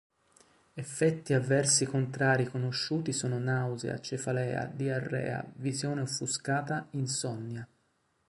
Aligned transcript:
Effetti 0.73 1.33
avversi 1.35 1.85
contrari 1.85 2.47
conosciuti 2.49 3.13
sono 3.13 3.37
nausea, 3.37 3.99
cefalea, 3.99 4.65
diarrea, 4.65 5.45
visione 5.57 6.01
offuscata, 6.01 6.87
insonnia. 6.93 7.67